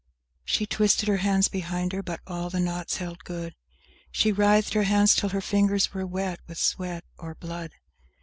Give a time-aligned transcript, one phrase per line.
[0.01, 3.53] IV She twisted her hands behind her; but all the knots held good!
[4.11, 7.69] She writhed her hands till her fingers were wet with sweat or blood!